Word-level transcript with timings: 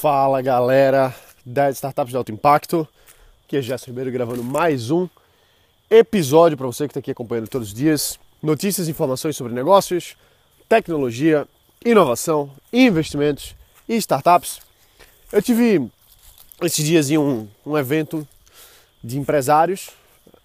Fala 0.00 0.42
galera 0.42 1.14
da 1.46 1.70
Startups 1.70 2.10
de 2.10 2.16
Alto 2.16 2.30
Impacto, 2.30 2.86
aqui 3.46 3.56
é 3.56 3.62
Jéssica 3.62 3.90
Ribeiro 3.90 4.10
gravando 4.10 4.44
mais 4.44 4.90
um 4.90 5.08
episódio 5.88 6.58
para 6.58 6.66
você 6.66 6.86
que 6.86 6.90
está 6.90 7.00
aqui 7.00 7.10
acompanhando 7.10 7.48
todos 7.48 7.68
os 7.68 7.74
dias. 7.74 8.18
Notícias 8.42 8.86
e 8.86 8.90
informações 8.90 9.34
sobre 9.34 9.54
negócios, 9.54 10.14
tecnologia, 10.68 11.46
inovação, 11.82 12.50
investimentos 12.70 13.54
e 13.88 13.96
startups. 13.96 14.60
Eu 15.32 15.40
tive 15.40 15.88
esses 16.60 16.84
dias 16.84 17.10
em 17.10 17.16
um, 17.16 17.48
um 17.64 17.78
evento 17.78 18.28
de 19.02 19.18
empresários. 19.18 19.90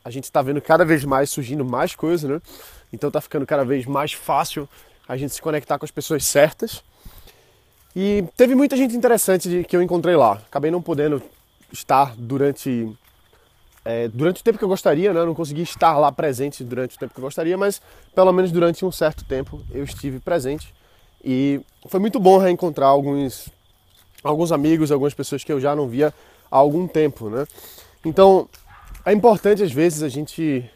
A 0.05 0.09
gente 0.09 0.25
está 0.25 0.41
vendo 0.41 0.61
cada 0.61 0.85
vez 0.85 1.03
mais 1.03 1.29
surgindo 1.29 1.65
mais 1.65 1.95
coisas, 1.95 2.29
né? 2.29 2.41
Então 2.93 3.09
está 3.09 3.19
ficando 3.19 3.45
cada 3.45 3.65
vez 3.65 3.85
mais 3.85 4.13
fácil 4.13 4.69
a 5.07 5.17
gente 5.17 5.33
se 5.33 5.41
conectar 5.41 5.77
com 5.77 5.85
as 5.85 5.91
pessoas 5.91 6.23
certas. 6.23 6.81
E 7.95 8.23
teve 8.37 8.55
muita 8.55 8.77
gente 8.77 8.95
interessante 8.95 9.65
que 9.67 9.75
eu 9.75 9.81
encontrei 9.81 10.15
lá. 10.15 10.33
Acabei 10.33 10.69
não 10.69 10.81
podendo 10.81 11.21
estar 11.71 12.15
durante 12.15 12.95
é, 13.83 14.07
durante 14.07 14.41
o 14.41 14.43
tempo 14.43 14.57
que 14.57 14.63
eu 14.63 14.69
gostaria, 14.69 15.13
né? 15.13 15.19
Eu 15.19 15.25
não 15.25 15.33
consegui 15.33 15.61
estar 15.61 15.97
lá 15.97 16.11
presente 16.11 16.63
durante 16.63 16.95
o 16.95 16.99
tempo 16.99 17.13
que 17.13 17.19
eu 17.19 17.23
gostaria, 17.23 17.57
mas 17.57 17.81
pelo 18.13 18.31
menos 18.31 18.51
durante 18.51 18.85
um 18.85 18.91
certo 18.91 19.23
tempo 19.23 19.61
eu 19.71 19.83
estive 19.83 20.19
presente 20.19 20.73
e 21.23 21.61
foi 21.87 21.99
muito 21.99 22.19
bom 22.19 22.37
reencontrar 22.37 22.89
alguns 22.89 23.49
alguns 24.23 24.51
amigos, 24.51 24.91
algumas 24.91 25.13
pessoas 25.13 25.43
que 25.43 25.51
eu 25.51 25.59
já 25.59 25.75
não 25.75 25.87
via 25.87 26.13
há 26.51 26.57
algum 26.57 26.87
tempo, 26.87 27.29
né? 27.29 27.47
Então 28.05 28.47
é 29.05 29.13
importante 29.13 29.63
às 29.63 29.71
vezes 29.71 30.03
a 30.03 30.09
gente 30.09 30.69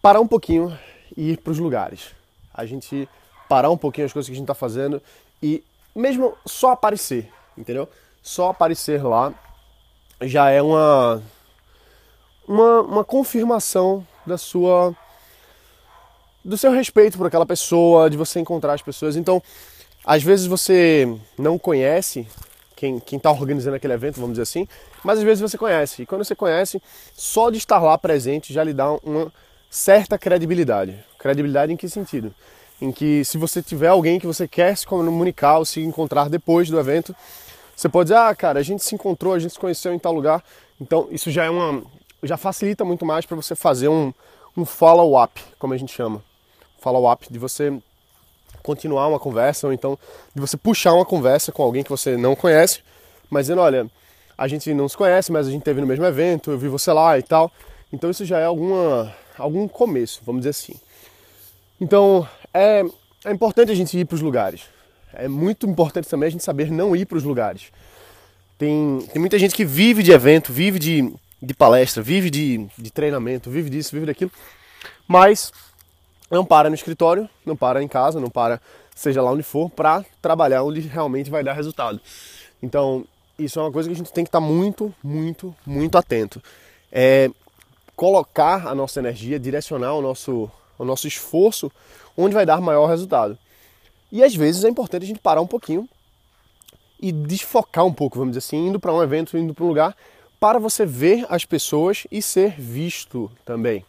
parar 0.00 0.20
um 0.20 0.26
pouquinho 0.26 0.76
e 1.16 1.32
ir 1.32 1.36
para 1.38 1.52
os 1.52 1.58
lugares. 1.58 2.10
A 2.52 2.64
gente 2.64 3.08
parar 3.48 3.70
um 3.70 3.76
pouquinho 3.76 4.06
as 4.06 4.12
coisas 4.12 4.28
que 4.28 4.32
a 4.32 4.36
gente 4.36 4.44
está 4.44 4.54
fazendo 4.54 5.02
e 5.42 5.62
mesmo 5.98 6.36
só 6.46 6.72
aparecer, 6.72 7.30
entendeu? 7.56 7.88
Só 8.22 8.50
aparecer 8.50 9.02
lá 9.02 9.34
já 10.22 10.50
é 10.50 10.62
uma, 10.62 11.22
uma, 12.46 12.80
uma 12.82 13.04
confirmação 13.04 14.06
da 14.26 14.38
sua 14.38 14.94
do 16.44 16.56
seu 16.56 16.70
respeito 16.70 17.18
por 17.18 17.26
aquela 17.26 17.44
pessoa, 17.44 18.08
de 18.08 18.16
você 18.16 18.40
encontrar 18.40 18.72
as 18.72 18.80
pessoas. 18.80 19.16
Então, 19.16 19.42
às 20.04 20.22
vezes 20.22 20.46
você 20.46 21.06
não 21.36 21.58
conhece 21.58 22.26
quem 22.74 23.02
está 23.12 23.30
organizando 23.30 23.76
aquele 23.76 23.92
evento, 23.92 24.20
vamos 24.20 24.34
dizer 24.34 24.42
assim, 24.42 24.68
mas 25.02 25.18
às 25.18 25.24
vezes 25.24 25.40
você 25.40 25.58
conhece. 25.58 26.02
E 26.02 26.06
quando 26.06 26.24
você 26.24 26.34
conhece, 26.34 26.80
só 27.12 27.50
de 27.50 27.58
estar 27.58 27.80
lá 27.80 27.98
presente 27.98 28.52
já 28.52 28.62
lhe 28.62 28.72
dá 28.72 28.92
uma 28.92 29.32
certa 29.68 30.16
credibilidade. 30.16 31.04
Credibilidade 31.18 31.72
em 31.72 31.76
que 31.76 31.88
sentido? 31.88 32.32
Em 32.80 32.92
que 32.92 33.24
se 33.24 33.36
você 33.36 33.62
tiver 33.62 33.88
alguém 33.88 34.18
que 34.18 34.26
você 34.26 34.46
quer 34.46 34.76
se 34.76 34.86
comunicar 34.86 35.58
ou 35.58 35.64
se 35.64 35.80
encontrar 35.80 36.28
depois 36.28 36.70
do 36.70 36.78
evento, 36.78 37.14
você 37.74 37.88
pode 37.88 38.08
dizer, 38.08 38.18
ah, 38.18 38.34
cara, 38.34 38.60
a 38.60 38.62
gente 38.62 38.84
se 38.84 38.94
encontrou, 38.94 39.34
a 39.34 39.38
gente 39.38 39.52
se 39.52 39.58
conheceu 39.58 39.92
em 39.92 39.98
tal 39.98 40.12
lugar. 40.12 40.42
Então 40.80 41.08
isso 41.10 41.30
já 41.30 41.44
é 41.44 41.50
uma, 41.50 41.82
já 42.22 42.36
facilita 42.36 42.84
muito 42.84 43.04
mais 43.04 43.26
para 43.26 43.36
você 43.36 43.54
fazer 43.54 43.88
um, 43.88 44.12
um 44.56 44.64
follow-up, 44.64 45.42
como 45.58 45.74
a 45.74 45.76
gente 45.76 45.92
chama, 45.92 46.22
follow-up 46.80 47.26
de 47.30 47.38
você 47.38 47.76
continuar 48.62 49.08
uma 49.08 49.18
conversa 49.18 49.66
ou 49.66 49.72
então 49.72 49.98
de 50.34 50.40
você 50.40 50.56
puxar 50.56 50.92
uma 50.92 51.04
conversa 51.04 51.50
com 51.50 51.62
alguém 51.62 51.82
que 51.82 51.90
você 51.90 52.16
não 52.16 52.36
conhece, 52.36 52.80
mas 53.30 53.46
dizendo, 53.46 53.60
olha, 53.62 53.88
a 54.36 54.46
gente 54.46 54.72
não 54.72 54.88
se 54.88 54.96
conhece, 54.96 55.32
mas 55.32 55.48
a 55.48 55.50
gente 55.50 55.62
teve 55.62 55.80
no 55.80 55.86
mesmo 55.86 56.04
evento, 56.04 56.50
eu 56.50 56.58
vi 56.58 56.68
você 56.68 56.92
lá 56.92 57.18
e 57.18 57.22
tal. 57.22 57.50
Então 57.92 58.10
isso 58.10 58.24
já 58.24 58.38
é 58.38 58.44
alguma 58.44 59.12
algum 59.36 59.66
começo, 59.68 60.20
vamos 60.24 60.40
dizer 60.40 60.50
assim. 60.50 60.74
Então, 61.80 62.26
é, 62.58 62.84
é 63.24 63.32
importante 63.32 63.70
a 63.70 63.74
gente 63.74 63.96
ir 63.98 64.04
para 64.04 64.14
os 64.14 64.20
lugares. 64.20 64.62
É 65.12 65.28
muito 65.28 65.66
importante 65.66 66.08
também 66.08 66.26
a 66.26 66.30
gente 66.30 66.44
saber 66.44 66.70
não 66.70 66.94
ir 66.94 67.06
para 67.06 67.18
os 67.18 67.24
lugares. 67.24 67.72
Tem, 68.58 69.00
tem 69.12 69.20
muita 69.20 69.38
gente 69.38 69.54
que 69.54 69.64
vive 69.64 70.02
de 70.02 70.12
evento, 70.12 70.52
vive 70.52 70.78
de, 70.78 71.12
de 71.40 71.54
palestra, 71.54 72.02
vive 72.02 72.28
de, 72.28 72.66
de 72.76 72.90
treinamento, 72.90 73.50
vive 73.50 73.70
disso, 73.70 73.92
vive 73.92 74.06
daquilo, 74.06 74.32
mas 75.06 75.52
não 76.30 76.44
para 76.44 76.68
no 76.68 76.74
escritório, 76.74 77.28
não 77.46 77.56
para 77.56 77.82
em 77.82 77.88
casa, 77.88 78.20
não 78.20 78.28
para, 78.28 78.60
seja 78.94 79.22
lá 79.22 79.30
onde 79.30 79.42
for, 79.42 79.70
para 79.70 80.04
trabalhar 80.20 80.62
onde 80.62 80.80
realmente 80.80 81.30
vai 81.30 81.44
dar 81.44 81.52
resultado. 81.52 82.00
Então, 82.62 83.06
isso 83.38 83.60
é 83.60 83.62
uma 83.62 83.72
coisa 83.72 83.88
que 83.88 83.94
a 83.94 83.96
gente 83.96 84.12
tem 84.12 84.24
que 84.24 84.28
estar 84.28 84.40
muito, 84.40 84.92
muito, 85.02 85.54
muito 85.64 85.96
atento. 85.96 86.42
É 86.90 87.30
colocar 87.94 88.66
a 88.66 88.74
nossa 88.74 89.00
energia, 89.00 89.38
direcionar 89.38 89.94
o 89.94 90.02
nosso, 90.02 90.50
o 90.78 90.84
nosso 90.84 91.08
esforço 91.08 91.70
onde 92.18 92.34
vai 92.34 92.44
dar 92.44 92.60
maior 92.60 92.86
resultado. 92.86 93.38
E 94.10 94.24
às 94.24 94.34
vezes 94.34 94.64
é 94.64 94.68
importante 94.68 95.04
a 95.04 95.06
gente 95.06 95.20
parar 95.20 95.40
um 95.40 95.46
pouquinho 95.46 95.88
e 97.00 97.12
desfocar 97.12 97.86
um 97.86 97.92
pouco, 97.92 98.18
vamos 98.18 98.32
dizer 98.32 98.44
assim, 98.44 98.66
indo 98.66 98.80
para 98.80 98.92
um 98.92 99.00
evento, 99.00 99.38
indo 99.38 99.54
para 99.54 99.64
um 99.64 99.68
lugar, 99.68 99.96
para 100.40 100.58
você 100.58 100.84
ver 100.84 101.24
as 101.28 101.44
pessoas 101.44 102.06
e 102.10 102.20
ser 102.20 102.60
visto 102.60 103.30
também. 103.44 103.84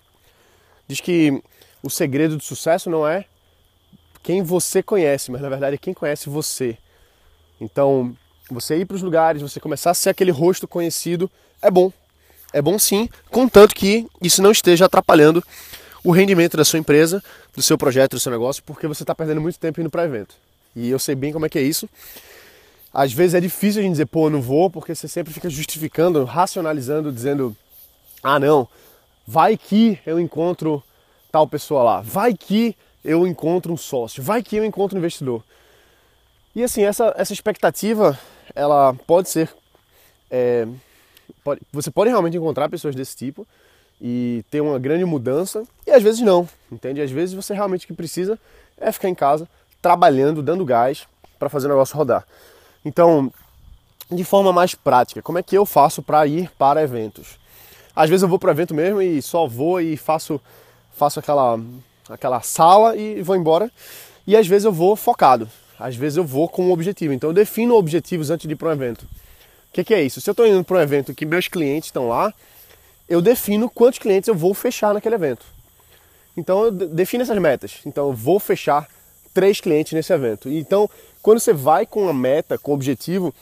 Diz 0.88 1.02
que 1.02 1.42
o 1.82 1.90
segredo 1.90 2.38
do 2.38 2.44
sucesso 2.44 2.90
não 2.90 3.08
é 3.08 3.26
quem 4.22 4.44
você 4.44 4.84
conhece, 4.84 5.32
mas 5.32 5.42
na 5.42 5.50
verdade 5.50 5.76
é 5.76 5.78
quem 5.78 5.94
conhece 5.94 6.30
você. 6.30 6.78
Então, 7.60 8.16
você 8.50 8.78
ir 8.78 8.86
para 8.86 8.96
os 8.96 9.02
lugares, 9.02 9.42
você 9.42 9.60
começar 9.60 9.92
a 9.92 9.96
ser 9.96 10.10
aquele 10.10 10.32
rosto 10.32 10.68
conhecido, 10.68 11.32
é 11.62 11.72
bom. 11.72 11.92
É 12.52 12.62
bom 12.62 12.78
sim, 12.80 13.08
contanto 13.30 13.76
que 13.76 14.08
isso 14.22 14.42
não 14.42 14.52
esteja 14.52 14.86
atrapalhando 14.86 15.44
o 16.04 16.12
rendimento 16.12 16.56
da 16.56 16.66
sua 16.66 16.80
empresa, 16.80 17.24
do 17.56 17.62
seu 17.62 17.78
projeto, 17.78 18.12
do 18.12 18.20
seu 18.20 18.32
negócio, 18.32 18.64
porque 18.64 18.88
você 18.88 19.04
está 19.04 19.14
perdendo 19.14 19.42
muito 19.42 19.60
tempo 19.60 19.80
indo 19.82 19.90
para 19.90 20.06
evento. 20.06 20.36
E 20.76 20.90
eu 20.90 21.00
sei 21.00 21.16
bem 21.16 21.34
como 21.34 21.46
é 21.46 21.50
que 21.50 21.60
é 21.60 21.62
isso. 21.62 21.90
Às 22.94 23.14
vezes 23.14 23.36
é 23.36 23.40
difícil 23.40 23.82
a 23.82 23.84
gente 23.84 23.94
dizer, 23.94 24.06
pô, 24.08 24.28
eu 24.28 24.32
não 24.32 24.42
vou, 24.42 24.70
porque 24.70 24.96
você 24.96 25.08
sempre 25.08 25.34
fica 25.34 25.50
justificando, 25.50 26.24
racionalizando, 26.24 27.12
dizendo, 27.12 27.56
ah, 28.24 28.40
não, 28.40 28.68
vai 29.28 29.58
que 29.58 30.00
eu 30.06 30.20
encontro 30.20 30.84
tal 31.32 31.48
pessoa 31.48 31.84
lá, 31.84 32.02
vai 32.02 32.34
que 32.34 32.76
eu 33.04 33.28
encontro 33.28 33.72
um 33.72 33.78
sócio, 33.78 34.24
vai 34.24 34.42
que 34.42 34.56
eu 34.56 34.66
encontro 34.66 34.98
um 34.98 35.00
investidor. 35.00 35.44
E 36.56 36.64
assim, 36.64 36.84
essa, 36.84 37.14
essa 37.16 37.32
expectativa, 37.32 38.18
ela 38.56 38.94
pode 39.06 39.30
ser. 39.30 39.50
É, 40.32 40.68
pode, 41.44 41.62
você 41.72 41.92
pode 41.92 42.10
realmente 42.10 42.38
encontrar 42.38 42.70
pessoas 42.70 42.96
desse 42.96 43.16
tipo, 43.16 43.48
e 44.02 44.44
ter 44.50 44.62
uma 44.62 44.80
grande 44.80 45.04
mudança, 45.06 45.64
e 45.86 45.92
às 45.92 46.02
vezes 46.02 46.22
não, 46.22 46.48
entende? 46.72 47.02
Às 47.02 47.12
vezes 47.12 47.36
você 47.36 47.54
realmente 47.54 47.86
que 47.86 47.94
precisa 47.94 48.40
é 48.80 48.92
ficar 48.92 49.10
em 49.10 49.16
casa, 49.16 49.48
trabalhando, 49.82 50.42
dando 50.42 50.64
gás 50.66 51.08
para 51.38 51.50
fazer 51.50 51.68
o 51.68 51.70
negócio 51.70 51.96
rodar. 51.96 52.26
Então, 52.84 53.32
de 54.10 54.24
forma 54.24 54.52
mais 54.54 54.74
prática, 54.74 55.22
como 55.22 55.38
é 55.38 55.44
que 55.44 55.58
eu 55.58 55.66
faço 55.66 56.02
para 56.02 56.26
ir 56.26 56.50
para 56.58 56.82
eventos? 56.82 57.38
Às 57.96 58.10
vezes 58.10 58.24
eu 58.24 58.30
vou 58.30 58.40
para 58.40 58.52
evento 58.52 58.74
mesmo 58.74 59.02
e 59.02 59.22
só 59.22 59.46
vou 59.46 59.82
e 59.82 59.98
faço, 59.98 60.40
faço 60.96 61.20
aquela, 61.20 61.60
aquela 62.10 62.42
sala 62.42 62.96
e 62.96 63.22
vou 63.22 63.36
embora. 63.36 63.70
E 64.26 64.36
às 64.38 64.48
vezes 64.48 64.66
eu 64.66 64.72
vou 64.72 64.96
focado, 64.96 65.50
às 65.78 65.96
vezes 65.96 66.18
eu 66.18 66.24
vou 66.24 66.48
com 66.48 66.68
um 66.68 66.72
objetivo. 66.72 67.14
Então 67.14 67.30
eu 67.30 67.34
defino 67.34 67.76
objetivos 67.76 68.30
antes 68.30 68.48
de 68.48 68.54
ir 68.54 68.56
para 68.56 68.70
um 68.70 68.72
evento. 68.72 69.04
O 69.04 69.74
que, 69.74 69.84
que 69.84 69.94
é 69.94 70.02
isso? 70.02 70.22
Se 70.22 70.30
eu 70.30 70.32
estou 70.32 70.48
indo 70.48 70.64
para 70.64 70.78
um 70.78 70.82
evento 70.82 71.14
que 71.14 71.26
meus 71.26 71.48
clientes 71.48 71.90
estão 71.90 72.08
lá, 72.08 72.34
eu 73.10 73.22
defino 73.22 73.70
quantos 73.70 74.00
clientes 74.00 74.28
eu 74.28 74.36
vou 74.36 74.54
fechar 74.54 74.94
naquele 74.94 75.16
evento. 75.16 75.46
Então 76.38 76.66
eu 76.66 76.72
defino 76.72 77.24
essas 77.24 77.38
metas. 77.40 77.80
Então 77.86 78.08
eu 78.08 78.14
vou 78.14 78.40
fechar 78.40 78.88
três 79.34 79.60
clientes 79.60 79.94
nesse 79.94 80.14
evento. 80.14 80.50
Então, 80.50 80.90
quando 81.22 81.40
você 81.40 81.54
vai 81.54 81.86
com 81.86 82.04
uma 82.04 82.14
meta, 82.14 82.58
com 82.58 82.72
um 82.72 82.76
objetivo, 82.76 83.34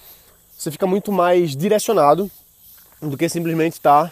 você 0.58 0.72
fica 0.72 0.88
muito 0.88 1.12
mais 1.12 1.56
direcionado 1.56 2.32
do 3.02 3.18
que 3.18 3.30
simplesmente 3.30 3.74
estar 3.74 4.12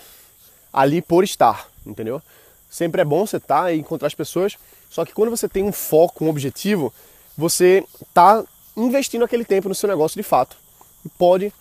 ali 0.71 1.01
por 1.01 1.23
estar, 1.23 1.67
entendeu? 1.85 2.21
Sempre 2.69 3.01
é 3.01 3.05
bom 3.05 3.25
você 3.25 3.37
estar 3.37 3.73
e 3.73 3.79
encontrar 3.79 4.07
as 4.07 4.13
pessoas, 4.13 4.57
só 4.89 5.05
que 5.05 5.13
quando 5.13 5.29
você 5.29 5.47
tem 5.47 5.63
um 5.63 5.71
foco, 5.71 6.25
um 6.25 6.29
objetivo, 6.29 6.93
você 7.37 7.83
está 8.01 8.43
investindo 8.75 9.23
aquele 9.23 9.45
tempo 9.45 9.69
no 9.69 9.75
seu 9.75 9.87
negócio 9.87 10.21
de 10.21 10.23
fato. 10.23 10.57
E 11.05 11.09
pode 11.09 11.53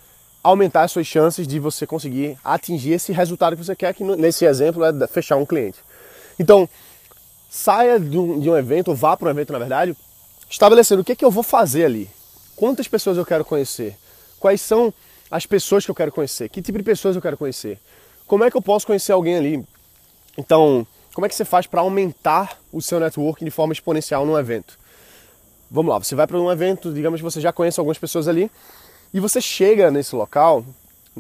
aumentar 0.45 0.83
as 0.83 0.93
suas 0.93 1.07
chances 1.07 1.49
de 1.49 1.59
você 1.59 1.87
conseguir 1.87 2.39
atingir 2.45 2.93
esse 2.93 3.11
resultado 3.13 3.57
que 3.57 3.65
você 3.65 3.75
quer, 3.75 3.95
que 3.95 4.05
nesse 4.05 4.45
exemplo 4.45 4.85
é 4.85 5.07
fechar 5.07 5.37
um 5.37 5.47
cliente. 5.47 5.79
Então, 6.39 6.69
saia 7.49 7.99
de 7.99 8.19
um, 8.19 8.39
de 8.39 8.51
um 8.51 8.57
evento, 8.57 8.89
ou 8.89 8.95
vá 8.95 9.17
para 9.17 9.29
um 9.29 9.31
evento, 9.31 9.55
na 9.55 9.59
verdade, 9.59 9.97
estabelecendo 10.49 11.01
o 11.01 11.05
que, 11.05 11.13
é 11.13 11.17
que 11.17 11.25
eu 11.25 11.31
vou 11.31 11.43
fazer 11.43 11.87
ali, 11.87 12.11
quantas 12.55 12.87
pessoas 12.87 13.17
eu 13.17 13.25
quero 13.25 13.43
conhecer, 13.43 13.97
quais 14.39 14.61
são 14.61 14.93
as 15.31 15.47
pessoas 15.47 15.85
que 15.85 15.91
eu 15.91 15.95
quero 15.95 16.13
conhecer, 16.13 16.51
que 16.51 16.61
tipo 16.61 16.77
de 16.77 16.85
pessoas 16.85 17.17
eu 17.17 17.23
quero 17.23 17.39
conhecer, 17.39 17.81
como 18.27 18.45
é 18.45 18.51
que 18.51 18.57
eu 18.57 18.63
posso 18.63 18.87
conhecer 18.87 19.13
alguém 19.13 19.37
ali. 19.37 19.67
Então, 20.37 20.87
como 21.15 21.25
é 21.25 21.29
que 21.29 21.35
você 21.35 21.45
faz 21.45 21.67
para 21.67 21.81
aumentar 21.81 22.59
o 22.71 22.83
seu 22.83 23.01
networking 23.01 23.47
de 23.47 23.51
forma 23.51 23.73
exponencial 23.73 24.27
num 24.27 24.37
evento? 24.37 24.79
Vamos 25.71 25.91
lá, 25.91 25.99
você 25.99 26.15
vai 26.15 26.27
para 26.27 26.39
um 26.39 26.53
evento, 26.53 26.93
digamos 26.93 27.21
que 27.21 27.25
você 27.25 27.41
já 27.41 27.53
conhece 27.53 27.81
algumas 27.81 27.97
pessoas 27.97 28.29
ali, 28.29 28.51
e 29.15 29.21
você 29.21 29.41
chega 29.41 29.93
nesse 29.93 30.17
local, 30.17 30.65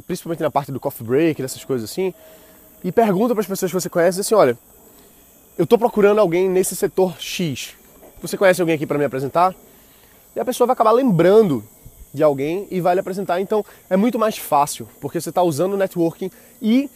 principalmente 0.04 0.42
na 0.42 0.50
parte 0.50 0.72
do 0.72 0.80
coffee 0.80 1.06
break, 1.06 1.40
dessas 1.40 1.64
coisas 1.64 1.88
assim, 1.88 2.12
e 2.82 2.90
pergunta 2.90 3.32
para 3.34 3.40
as 3.40 3.46
pessoas 3.46 3.70
que 3.70 3.80
você 3.80 3.88
conhece 3.88 4.20
assim, 4.20 4.34
olha, 4.34 4.58
eu 5.56 5.62
estou 5.62 5.78
procurando 5.78 6.18
alguém 6.18 6.48
nesse 6.50 6.74
setor 6.74 7.14
X. 7.20 7.74
Você 8.20 8.36
conhece 8.36 8.60
alguém 8.60 8.74
aqui 8.74 8.84
para 8.84 8.98
me 8.98 9.04
apresentar? 9.04 9.54
E 10.34 10.40
a 10.40 10.44
pessoa 10.44 10.66
vai 10.66 10.74
acabar 10.74 10.90
lembrando 10.90 11.62
de 12.12 12.20
alguém 12.20 12.66
e 12.68 12.80
vai 12.80 12.94
lhe 12.94 13.00
apresentar. 13.00 13.40
Então 13.40 13.64
é 13.88 13.96
muito 13.96 14.18
mais 14.18 14.36
fácil, 14.36 14.88
porque 15.00 15.20
você 15.20 15.28
está 15.28 15.44
usando 15.44 15.74
o 15.74 15.76
networking 15.76 16.32
e 16.60 16.90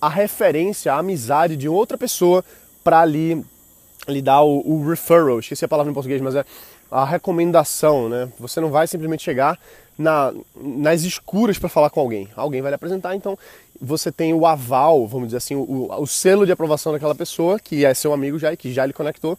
a 0.00 0.08
referência, 0.08 0.92
a 0.92 0.98
amizade 0.98 1.56
de 1.56 1.68
outra 1.68 1.98
pessoa 1.98 2.44
para 2.84 3.04
lhe, 3.04 3.44
lhe 4.06 4.22
dar 4.22 4.42
o, 4.42 4.60
o 4.60 4.88
referral. 4.88 5.40
Esqueci 5.40 5.64
a 5.64 5.68
palavra 5.68 5.90
em 5.90 5.94
português, 5.94 6.20
mas 6.20 6.36
é 6.36 6.44
a 6.90 7.04
recomendação, 7.04 8.08
né? 8.08 8.28
Você 8.38 8.60
não 8.60 8.70
vai 8.70 8.86
simplesmente 8.86 9.24
chegar 9.24 9.58
na, 9.96 10.32
nas 10.54 11.02
escuras 11.02 11.58
para 11.58 11.68
falar 11.68 11.90
com 11.90 12.00
alguém. 12.00 12.28
Alguém 12.36 12.60
vai 12.60 12.70
lhe 12.70 12.74
apresentar, 12.74 13.14
então 13.14 13.38
você 13.80 14.10
tem 14.10 14.32
o 14.32 14.46
aval, 14.46 15.06
vamos 15.06 15.28
dizer 15.28 15.38
assim, 15.38 15.54
o, 15.54 15.88
o 15.90 16.06
selo 16.06 16.46
de 16.46 16.52
aprovação 16.52 16.92
daquela 16.92 17.14
pessoa, 17.14 17.58
que 17.58 17.84
é 17.84 17.94
seu 17.94 18.12
amigo 18.12 18.38
já 18.38 18.52
e 18.52 18.56
que 18.56 18.72
já 18.72 18.84
lhe 18.86 18.92
conectou, 18.92 19.38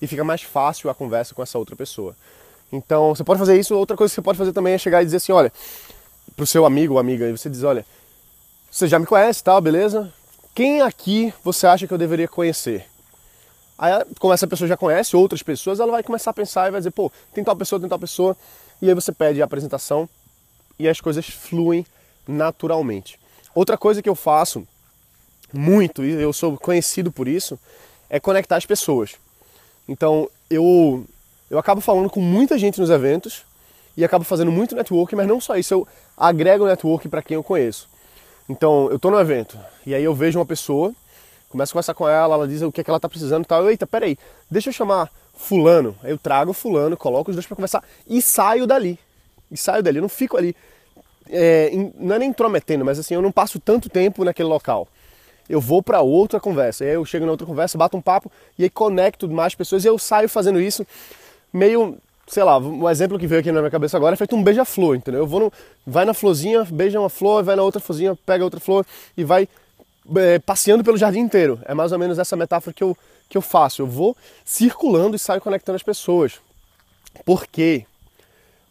e 0.00 0.06
fica 0.06 0.24
mais 0.24 0.42
fácil 0.42 0.90
a 0.90 0.94
conversa 0.94 1.34
com 1.34 1.42
essa 1.42 1.58
outra 1.58 1.76
pessoa. 1.76 2.14
Então 2.72 3.14
você 3.14 3.22
pode 3.22 3.38
fazer 3.38 3.58
isso. 3.58 3.74
Outra 3.74 3.96
coisa 3.96 4.10
que 4.10 4.14
você 4.14 4.22
pode 4.22 4.38
fazer 4.38 4.52
também 4.52 4.72
é 4.72 4.78
chegar 4.78 5.02
e 5.02 5.04
dizer 5.04 5.18
assim: 5.18 5.32
olha, 5.32 5.52
pro 6.34 6.46
seu 6.46 6.64
amigo 6.64 6.94
ou 6.94 6.98
amiga, 6.98 7.28
e 7.28 7.32
você 7.32 7.50
diz: 7.50 7.62
olha, 7.62 7.84
você 8.70 8.88
já 8.88 8.98
me 8.98 9.04
conhece, 9.04 9.44
tal, 9.44 9.60
beleza? 9.60 10.12
Quem 10.54 10.80
aqui 10.80 11.32
você 11.44 11.66
acha 11.66 11.86
que 11.86 11.92
eu 11.92 11.98
deveria 11.98 12.26
conhecer? 12.26 12.86
Aí, 13.78 13.92
como 14.18 14.32
essa 14.32 14.46
pessoa 14.46 14.68
já 14.68 14.76
conhece 14.76 15.16
outras 15.16 15.42
pessoas, 15.42 15.80
ela 15.80 15.92
vai 15.92 16.02
começar 16.02 16.30
a 16.30 16.34
pensar 16.34 16.68
e 16.68 16.70
vai 16.70 16.80
dizer: 16.80 16.90
pô, 16.90 17.12
tem 17.34 17.44
tal 17.44 17.54
pessoa, 17.54 17.78
tem 17.78 17.88
tal 17.88 17.98
pessoa. 17.98 18.36
E 18.82 18.88
aí 18.88 18.94
você 18.96 19.12
pede 19.12 19.40
a 19.40 19.44
apresentação 19.44 20.08
e 20.76 20.88
as 20.88 21.00
coisas 21.00 21.24
fluem 21.28 21.86
naturalmente. 22.26 23.16
Outra 23.54 23.78
coisa 23.78 24.02
que 24.02 24.08
eu 24.08 24.16
faço 24.16 24.66
muito, 25.52 26.04
e 26.04 26.10
eu 26.10 26.32
sou 26.32 26.58
conhecido 26.58 27.12
por 27.12 27.28
isso, 27.28 27.56
é 28.10 28.18
conectar 28.18 28.56
as 28.56 28.66
pessoas. 28.66 29.14
Então 29.88 30.28
eu, 30.50 31.06
eu 31.48 31.58
acabo 31.60 31.80
falando 31.80 32.10
com 32.10 32.20
muita 32.20 32.58
gente 32.58 32.80
nos 32.80 32.90
eventos 32.90 33.44
e 33.96 34.04
acabo 34.04 34.24
fazendo 34.24 34.50
muito 34.50 34.74
network, 34.74 35.14
mas 35.14 35.28
não 35.28 35.40
só 35.40 35.56
isso, 35.56 35.72
eu 35.72 35.88
agrego 36.16 36.66
network 36.66 37.08
para 37.08 37.22
quem 37.22 37.36
eu 37.36 37.44
conheço. 37.44 37.88
Então 38.48 38.88
eu 38.90 38.96
estou 38.96 39.12
no 39.12 39.20
evento 39.20 39.56
e 39.86 39.94
aí 39.94 40.02
eu 40.02 40.12
vejo 40.14 40.40
uma 40.40 40.46
pessoa, 40.46 40.92
começo 41.48 41.70
a 41.70 41.74
conversar 41.74 41.94
com 41.94 42.08
ela, 42.08 42.34
ela 42.34 42.48
diz 42.48 42.60
o 42.62 42.72
que, 42.72 42.80
é 42.80 42.84
que 42.84 42.90
ela 42.90 42.98
está 42.98 43.08
precisando 43.08 43.44
e 43.44 43.46
tal. 43.46 43.70
Eita, 43.70 43.86
peraí, 43.86 44.18
deixa 44.50 44.70
eu 44.70 44.72
chamar 44.72 45.08
fulano. 45.34 45.96
Eu 46.04 46.18
trago 46.18 46.52
fulano, 46.52 46.96
coloco 46.96 47.30
os 47.30 47.36
dois 47.36 47.46
para 47.46 47.56
conversar 47.56 47.84
e 48.06 48.20
saio 48.20 48.66
dali. 48.66 48.98
E 49.50 49.56
saio 49.56 49.82
dali, 49.82 49.98
eu 49.98 50.02
não 50.02 50.08
fico 50.08 50.36
ali, 50.36 50.56
é, 51.28 51.70
não 51.98 52.14
é 52.14 52.18
nem 52.18 52.30
intrometendo, 52.30 52.84
mas 52.84 52.98
assim, 52.98 53.14
eu 53.14 53.22
não 53.22 53.30
passo 53.30 53.60
tanto 53.60 53.88
tempo 53.88 54.24
naquele 54.24 54.48
local. 54.48 54.88
Eu 55.48 55.60
vou 55.60 55.82
para 55.82 56.00
outra 56.00 56.40
conversa, 56.40 56.84
aí 56.84 56.90
eu 56.90 57.04
chego 57.04 57.26
na 57.26 57.32
outra 57.32 57.46
conversa, 57.46 57.76
bato 57.76 57.96
um 57.96 58.00
papo 58.00 58.30
e 58.58 58.62
aí 58.62 58.70
conecto 58.70 59.28
mais 59.28 59.54
pessoas 59.54 59.84
e 59.84 59.88
eu 59.88 59.98
saio 59.98 60.28
fazendo 60.28 60.60
isso 60.60 60.86
meio, 61.52 61.98
sei 62.26 62.42
lá, 62.42 62.58
um 62.58 62.88
exemplo 62.88 63.18
que 63.18 63.26
veio 63.26 63.40
aqui 63.40 63.52
na 63.52 63.60
minha 63.60 63.70
cabeça 63.70 63.96
agora 63.96 64.14
é 64.14 64.16
feito 64.16 64.34
um 64.34 64.42
beija-flor, 64.42 64.96
entendeu? 64.96 65.20
Eu 65.20 65.26
vou 65.26 65.40
no, 65.40 65.52
vai 65.86 66.04
na 66.04 66.14
florzinha, 66.14 66.64
beija 66.64 66.98
uma 66.98 67.10
flor, 67.10 67.44
vai 67.44 67.56
na 67.56 67.62
outra 67.62 67.80
florzinha, 67.80 68.16
pega 68.24 68.42
outra 68.42 68.60
flor 68.60 68.86
e 69.16 69.22
vai 69.22 69.48
é, 70.16 70.38
passeando 70.38 70.82
pelo 70.82 70.96
jardim 70.96 71.20
inteiro. 71.20 71.60
É 71.64 71.74
mais 71.74 71.92
ou 71.92 71.98
menos 71.98 72.18
essa 72.18 72.36
metáfora 72.36 72.72
que 72.72 72.82
eu, 72.82 72.96
que 73.32 73.38
eu 73.38 73.42
faço. 73.42 73.80
Eu 73.80 73.86
vou 73.86 74.14
circulando 74.44 75.16
e 75.16 75.18
saio 75.18 75.40
conectando 75.40 75.76
as 75.76 75.82
pessoas. 75.82 76.34
Por 77.24 77.46
quê? 77.46 77.86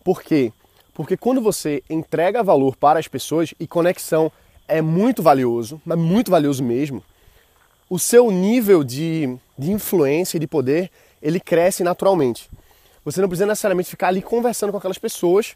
Por 0.04 0.22
quê? 0.22 0.54
Porque 0.94 1.18
quando 1.18 1.42
você 1.42 1.84
entrega 1.90 2.44
valor 2.44 2.76
para 2.76 3.00
as 3.00 3.08
pessoas 3.08 3.56
e 3.60 3.66
conexão 3.66 4.32
é 4.68 4.80
muito 4.80 5.24
valioso, 5.24 5.82
mas 5.84 5.98
muito 5.98 6.30
valioso 6.30 6.64
mesmo, 6.64 7.04
o 7.90 7.98
seu 7.98 8.30
nível 8.30 8.84
de, 8.84 9.36
de 9.58 9.72
influência 9.72 10.38
e 10.38 10.40
de 10.40 10.48
poder 10.48 10.92
ele 11.22 11.40
cresce 11.40 11.84
naturalmente. 11.84 12.48
Você 13.04 13.20
não 13.20 13.28
precisa 13.28 13.48
necessariamente 13.48 13.90
ficar 13.90 14.10
ali 14.10 14.22
conversando 14.22 14.72
com 14.72 14.78
aquelas 14.78 15.00
pessoas 15.00 15.56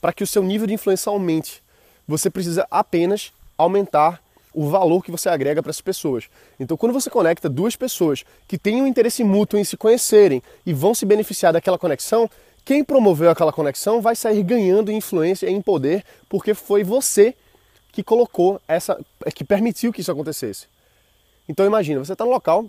para 0.00 0.14
que 0.14 0.24
o 0.24 0.26
seu 0.26 0.42
nível 0.42 0.66
de 0.66 0.72
influência 0.72 1.10
aumente. 1.10 1.62
Você 2.08 2.30
precisa 2.30 2.66
apenas 2.70 3.32
aumentar 3.58 4.22
o 4.56 4.70
valor 4.70 5.04
que 5.04 5.10
você 5.10 5.28
agrega 5.28 5.62
para 5.62 5.68
essas 5.68 5.82
pessoas. 5.82 6.30
Então, 6.58 6.78
quando 6.78 6.94
você 6.94 7.10
conecta 7.10 7.46
duas 7.46 7.76
pessoas 7.76 8.24
que 8.48 8.56
têm 8.56 8.80
um 8.80 8.86
interesse 8.86 9.22
mútuo 9.22 9.60
em 9.60 9.64
se 9.64 9.76
conhecerem 9.76 10.42
e 10.64 10.72
vão 10.72 10.94
se 10.94 11.04
beneficiar 11.04 11.52
daquela 11.52 11.78
conexão, 11.78 12.28
quem 12.64 12.82
promoveu 12.82 13.28
aquela 13.28 13.52
conexão 13.52 14.00
vai 14.00 14.16
sair 14.16 14.42
ganhando 14.42 14.90
influência 14.90 15.46
e 15.46 15.52
em 15.52 15.60
poder, 15.60 16.02
porque 16.26 16.54
foi 16.54 16.82
você 16.82 17.34
que 17.92 18.02
colocou 18.02 18.58
essa, 18.66 18.98
que 19.34 19.44
permitiu 19.44 19.92
que 19.92 20.00
isso 20.00 20.10
acontecesse. 20.10 20.66
Então 21.46 21.66
imagina, 21.66 22.02
você 22.02 22.14
está 22.14 22.24
no 22.24 22.30
local 22.30 22.64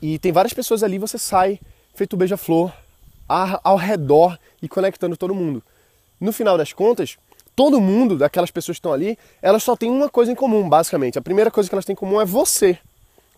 e 0.00 0.20
tem 0.20 0.30
várias 0.30 0.54
pessoas 0.54 0.84
ali, 0.84 0.98
você 0.98 1.18
sai 1.18 1.58
feito 1.94 2.16
beija-flor 2.16 2.72
ao 3.28 3.76
redor 3.76 4.38
e 4.62 4.68
conectando 4.68 5.16
todo 5.16 5.34
mundo. 5.34 5.62
No 6.20 6.32
final 6.32 6.56
das 6.56 6.72
contas, 6.72 7.18
todo 7.54 7.80
mundo, 7.80 8.16
daquelas 8.16 8.50
pessoas 8.50 8.76
que 8.76 8.80
estão 8.80 8.92
ali, 8.92 9.18
elas 9.42 9.62
só 9.62 9.76
têm 9.76 9.90
uma 9.90 10.08
coisa 10.08 10.32
em 10.32 10.34
comum, 10.34 10.68
basicamente. 10.68 11.18
A 11.18 11.22
primeira 11.22 11.50
coisa 11.50 11.68
que 11.68 11.74
elas 11.74 11.84
têm 11.84 11.92
em 11.92 11.96
comum 11.96 12.20
é 12.20 12.24
você. 12.24 12.78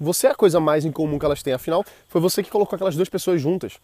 Você 0.00 0.26
é 0.26 0.30
a 0.30 0.34
coisa 0.34 0.58
mais 0.58 0.84
em 0.84 0.92
comum 0.92 1.18
que 1.18 1.24
elas 1.24 1.42
têm, 1.42 1.52
afinal, 1.52 1.84
foi 2.08 2.20
você 2.20 2.42
que 2.42 2.50
colocou 2.50 2.74
aquelas 2.74 2.96
duas 2.96 3.08
pessoas 3.08 3.40
juntas. 3.40 3.78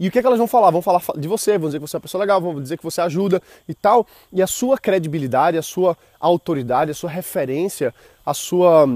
E 0.00 0.08
o 0.08 0.10
que, 0.10 0.18
é 0.18 0.22
que 0.22 0.26
elas 0.26 0.38
vão 0.38 0.48
falar? 0.48 0.70
Vão 0.70 0.82
falar 0.82 1.00
de 1.16 1.28
você, 1.28 1.56
vão 1.58 1.68
dizer 1.68 1.78
que 1.78 1.86
você 1.86 1.94
é 1.94 1.98
uma 1.98 2.02
pessoa 2.02 2.20
legal, 2.20 2.40
vão 2.40 2.60
dizer 2.60 2.76
que 2.76 2.82
você 2.82 3.00
ajuda 3.00 3.40
e 3.68 3.74
tal. 3.74 4.06
E 4.32 4.42
a 4.42 4.46
sua 4.46 4.78
credibilidade, 4.78 5.56
a 5.56 5.62
sua 5.62 5.96
autoridade, 6.18 6.90
a 6.90 6.94
sua 6.94 7.10
referência, 7.10 7.94
a 8.24 8.34
sua. 8.34 8.86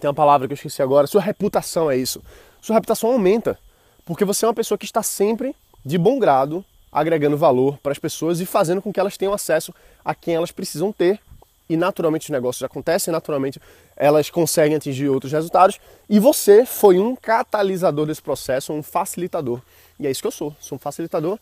Tem 0.00 0.08
uma 0.08 0.14
palavra 0.14 0.46
que 0.46 0.52
eu 0.52 0.56
esqueci 0.56 0.82
agora, 0.82 1.06
sua 1.06 1.22
reputação 1.22 1.90
é 1.90 1.96
isso. 1.96 2.22
Sua 2.60 2.74
reputação 2.74 3.10
aumenta. 3.10 3.58
Porque 4.04 4.24
você 4.24 4.44
é 4.44 4.48
uma 4.48 4.54
pessoa 4.54 4.76
que 4.76 4.84
está 4.84 5.02
sempre 5.02 5.54
de 5.84 5.96
bom 5.96 6.18
grado 6.18 6.64
agregando 6.92 7.36
valor 7.36 7.78
para 7.78 7.92
as 7.92 7.98
pessoas 7.98 8.40
e 8.40 8.46
fazendo 8.46 8.82
com 8.82 8.92
que 8.92 9.00
elas 9.00 9.16
tenham 9.16 9.34
acesso 9.34 9.72
a 10.04 10.14
quem 10.14 10.34
elas 10.34 10.50
precisam 10.50 10.92
ter. 10.92 11.20
E 11.68 11.76
naturalmente 11.76 12.24
os 12.24 12.30
negócios 12.30 12.62
acontecem, 12.62 13.12
naturalmente 13.12 13.60
elas 13.94 14.30
conseguem 14.30 14.76
atingir 14.76 15.08
outros 15.08 15.32
resultados. 15.32 15.78
E 16.08 16.18
você 16.18 16.64
foi 16.64 16.98
um 16.98 17.14
catalisador 17.14 18.06
desse 18.06 18.22
processo, 18.22 18.72
um 18.72 18.82
facilitador. 18.82 19.60
E 20.00 20.06
é 20.06 20.10
isso 20.10 20.22
que 20.22 20.26
eu 20.26 20.32
sou. 20.32 20.56
Sou 20.58 20.76
um 20.76 20.78
facilitador 20.78 21.38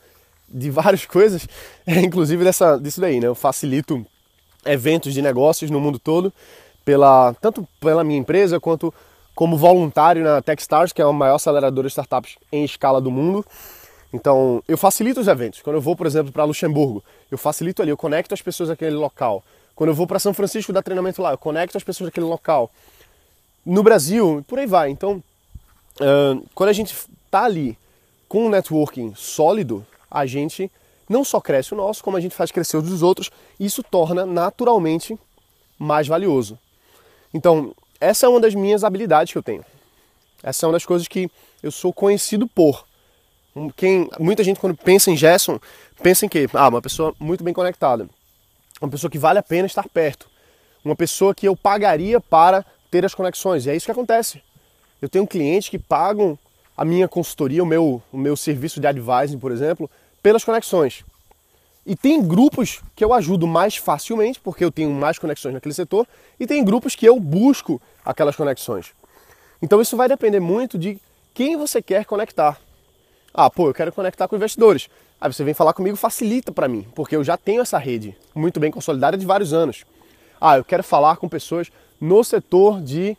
de 0.49 0.71
várias 0.71 1.05
coisas, 1.07 1.47
inclusive 1.87 2.43
dessa, 2.43 2.77
disso 2.77 3.01
daí, 3.01 3.21
né? 3.21 3.29
Eu 3.29 3.35
facilito 3.35 4.05
eventos 4.65 5.15
de 5.15 5.23
negócios 5.23 5.71
no 5.71 5.81
mundo 5.81 5.99
todo, 5.99 6.33
pela, 6.85 7.35
tanto 7.35 7.67
pela 7.81 8.03
minha 8.03 8.19
empresa 8.19 8.59
quanto 8.59 8.93
como 9.35 9.57
voluntário 9.57 10.25
na 10.25 10.41
Techstars, 10.41 10.93
que 10.93 11.01
é 11.01 11.05
a 11.05 11.13
maior 11.13 11.37
aceleradora 11.37 11.87
de 11.87 11.93
startups 11.93 12.37
em 12.51 12.65
escala 12.65 13.01
do 13.01 13.11
mundo. 13.11 13.45
Então, 14.13 14.63
eu 14.67 14.79
facilito 14.79 15.21
os 15.21 15.29
eventos. 15.29 15.61
Quando 15.63 15.77
eu 15.77 15.81
vou, 15.81 15.97
por 15.97 16.07
exemplo, 16.07 16.33
para 16.33 16.45
Luxemburgo, 16.45 17.05
eu 17.31 17.37
facilito 17.37 17.83
ali, 17.83 17.91
eu 17.91 17.97
conecto 17.97 18.33
as 18.33 18.41
pessoas 18.41 18.69
daquele 18.69 18.97
local. 18.97 19.43
Quando 19.75 19.91
eu 19.91 19.95
vou 19.95 20.07
para 20.07 20.19
São 20.19 20.33
Francisco 20.33 20.73
dar 20.73 20.83
treinamento 20.83 21.21
lá, 21.21 21.33
eu 21.33 21.39
conecto 21.39 21.77
as 21.77 21.85
pessoas 21.85 22.09
daquele 22.09 22.27
local. 22.27 22.71
No 23.65 23.83
Brasil, 23.83 24.45
por 24.47 24.59
aí 24.59 24.67
vai. 24.67 24.91
Então, 24.91 25.23
quando 26.55 26.71
a 26.71 26.73
gente 26.73 26.95
está 27.25 27.45
ali 27.45 27.77
com 28.29 28.47
um 28.47 28.49
networking 28.49 29.13
sólido, 29.15 29.85
a 30.11 30.25
gente 30.25 30.71
não 31.09 31.25
só 31.25 31.41
cresce 31.41 31.75
o 31.75 31.77
nosso, 31.77 32.03
como 32.03 32.17
a 32.17 32.21
gente 32.21 32.35
faz 32.35 32.51
crescer 32.51 32.77
o 32.77 32.83
dos 32.83 33.03
outros, 33.03 33.31
e 33.61 33.67
isso 33.67 33.83
torna 33.83 34.25
naturalmente 34.25 35.19
mais 35.79 36.07
valioso. 36.09 36.59
Então, 37.35 37.75
essa 38.01 38.27
é 38.27 38.29
uma 38.29 38.41
das 38.41 38.55
minhas 38.55 38.83
habilidades 38.83 39.33
que 39.33 39.39
eu 39.39 39.43
tenho. 39.43 39.65
Essa 40.43 40.65
é 40.65 40.67
uma 40.67 40.73
das 40.73 40.87
coisas 40.87 41.07
que 41.07 41.31
eu 41.63 41.71
sou 41.71 41.93
conhecido 41.93 42.47
por. 42.47 42.87
Quem, 43.75 44.09
muita 44.19 44.45
gente 44.45 44.61
quando 44.61 44.77
pensa 44.77 45.11
em 45.11 45.17
Gerson, 45.17 45.59
pensa 46.03 46.27
em 46.27 46.29
que? 46.29 46.47
Ah, 46.53 46.69
uma 46.69 46.83
pessoa 46.83 47.15
muito 47.19 47.43
bem 47.43 47.55
conectada. 47.55 48.09
Uma 48.81 48.91
pessoa 48.91 49.11
que 49.11 49.19
vale 49.19 49.39
a 49.39 49.43
pena 49.43 49.67
estar 49.67 49.89
perto. 49.89 50.29
Uma 50.85 50.95
pessoa 50.95 51.35
que 51.35 51.49
eu 51.49 51.57
pagaria 51.57 52.21
para 52.21 52.65
ter 52.91 53.05
as 53.05 53.15
conexões. 53.15 53.65
E 53.65 53.71
é 53.71 53.77
isso 53.77 53.87
que 53.87 53.93
acontece. 53.93 54.43
Eu 55.01 55.09
tenho 55.09 55.27
clientes 55.27 55.71
que 55.71 55.79
pagam 55.79 56.39
a 56.77 56.85
minha 56.85 57.09
consultoria, 57.09 57.63
o 57.63 57.67
meu, 57.67 58.03
o 58.13 58.19
meu 58.19 58.37
serviço 58.37 58.79
de 58.79 58.87
advising, 58.87 59.39
por 59.39 59.51
exemplo, 59.51 59.91
pelas 60.23 60.45
conexões. 60.45 61.03
E 61.87 61.97
tem 61.97 62.21
grupos 62.21 62.83
que 62.95 63.05
eu 63.05 63.15
ajudo 63.15 63.47
mais 63.47 63.77
facilmente, 63.77 64.39
porque 64.41 64.65
eu 64.65 64.71
tenho 64.71 64.91
mais 64.91 65.19
conexões 65.19 65.55
naquele 65.55 65.75
setor, 65.75 66.07
e 66.39 66.47
tem 66.47 66.63
grupos 66.63 66.95
que 66.95 67.07
eu 67.07 67.19
busco 67.19 67.81
aquelas 68.05 68.37
conexões. 68.37 68.93
Então 69.63 69.81
isso 69.81 69.97
vai 69.97 70.09
depender 70.09 70.41
muito 70.41 70.77
de 70.77 71.01
quem 71.33 71.57
você 71.57 71.81
quer 71.81 72.05
conectar. 72.05 72.61
Ah, 73.39 73.51
pô, 73.51 73.69
eu 73.69 73.75
quero 73.75 73.93
conectar 73.93 74.27
com 74.27 74.35
investidores. 74.35 74.89
Aí 75.21 75.31
você 75.31 75.45
vem 75.45 75.53
falar 75.53 75.75
comigo, 75.75 75.95
facilita 75.95 76.51
para 76.51 76.67
mim, 76.67 76.87
porque 76.95 77.15
eu 77.15 77.23
já 77.23 77.37
tenho 77.37 77.61
essa 77.61 77.77
rede 77.77 78.17
muito 78.35 78.59
bem 78.59 78.71
consolidada 78.71 79.15
de 79.15 79.27
vários 79.27 79.53
anos. 79.53 79.85
Ah, 80.41 80.57
eu 80.57 80.65
quero 80.65 80.83
falar 80.83 81.19
com 81.19 81.29
pessoas 81.29 81.71
no 82.01 82.25
setor 82.25 82.81
de 82.81 83.15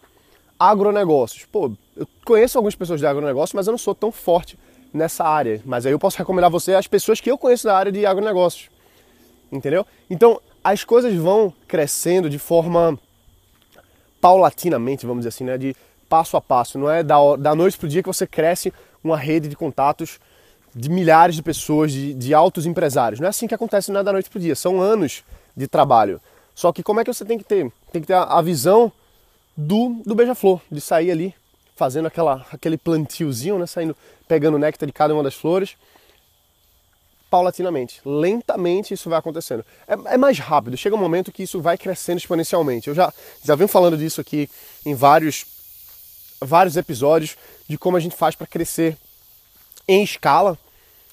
agronegócios. 0.60 1.46
Pô, 1.46 1.72
eu 1.96 2.08
conheço 2.26 2.58
algumas 2.58 2.74
pessoas 2.74 3.00
de 3.00 3.06
agronegócio, 3.06 3.56
mas 3.56 3.68
eu 3.68 3.72
não 3.72 3.78
sou 3.78 3.94
tão 3.94 4.12
forte 4.12 4.58
nessa 4.92 5.24
área. 5.24 5.62
Mas 5.64 5.86
aí 5.86 5.92
eu 5.92 6.00
posso 6.00 6.18
recomendar 6.18 6.50
você 6.50 6.74
as 6.74 6.88
pessoas 6.88 7.22
que 7.22 7.30
eu 7.30 7.38
conheço 7.38 7.66
da 7.66 7.78
área 7.78 7.92
de 7.92 8.04
agronegócios. 8.04 8.70
Entendeu? 9.52 9.86
Então, 10.10 10.42
as 10.64 10.84
coisas 10.84 11.14
vão 11.14 11.54
crescendo 11.68 12.28
de 12.28 12.40
forma 12.40 12.98
paulatinamente, 14.20 15.06
vamos 15.06 15.22
dizer 15.22 15.30
assim, 15.30 15.44
né? 15.44 15.60
De 15.60 15.76
passo 16.10 16.36
a 16.38 16.42
passo. 16.42 16.80
Não 16.80 16.90
é 16.90 17.04
da, 17.04 17.18
da 17.36 17.54
noite 17.54 17.78
pro 17.78 17.88
dia 17.88 18.02
que 18.02 18.08
você 18.08 18.26
cresce 18.26 18.74
uma 19.08 19.18
rede 19.18 19.48
de 19.48 19.56
contatos 19.56 20.20
de 20.76 20.90
milhares 20.90 21.36
de 21.36 21.42
pessoas, 21.42 21.92
de, 21.92 22.14
de 22.14 22.34
altos 22.34 22.66
empresários. 22.66 23.20
Não 23.20 23.28
é 23.28 23.30
assim 23.30 23.48
que 23.48 23.56
acontece 23.56 23.92
nada 23.92 24.06
da 24.06 24.14
noite 24.14 24.30
para 24.30 24.38
o 24.38 24.42
dia, 24.42 24.56
são 24.56 24.82
anos 24.82 25.24
de 25.56 25.68
trabalho. 25.68 26.22
Só 26.54 26.72
que 26.72 26.84
como 26.84 27.00
é 27.00 27.04
que 27.04 27.14
você 27.14 27.26
tem 27.26 27.38
que 27.38 27.44
ter? 27.44 27.72
Tem 27.92 28.02
que 28.02 28.08
ter 28.08 28.14
a, 28.14 28.42
visão 28.42 28.92
do, 29.56 30.02
do 30.06 30.14
beija-flor, 30.14 30.62
de 30.72 30.82
sair 30.82 31.12
ali 31.12 31.34
fazendo 31.76 32.08
aquela, 32.08 32.46
aquele 32.52 32.78
plantiozinho, 32.78 33.60
né? 33.60 33.66
Saindo, 33.66 33.96
pegando 34.28 34.58
néctar 34.58 34.86
de 34.86 34.94
cada 34.94 35.14
uma 35.14 35.24
das 35.24 35.36
flores 35.36 35.76
paulatinamente, 37.30 38.02
lentamente 38.06 38.94
isso 38.94 39.10
vai 39.10 39.20
acontecendo. 39.20 39.66
É, 39.88 40.14
é, 40.14 40.18
mais 40.18 40.40
rápido, 40.40 40.78
chega 40.78 40.96
um 40.96 41.00
momento 41.00 41.32
que 41.32 41.44
isso 41.44 41.62
vai 41.62 41.78
crescendo 41.78 42.18
exponencialmente. 42.18 42.88
Eu 42.88 42.96
já, 42.96 43.14
já 43.44 43.56
venho 43.56 43.68
falando 43.68 43.98
disso 43.98 44.22
aqui 44.22 44.50
em 44.86 44.96
vários, 44.96 45.46
vários 46.42 46.78
episódios 46.78 47.36
de 47.68 47.78
como 47.78 47.98
a 47.98 48.00
gente 48.00 48.16
faz 48.16 48.36
para 48.36 48.48
crescer 48.48 48.98
em 49.88 50.04
escala. 50.04 50.58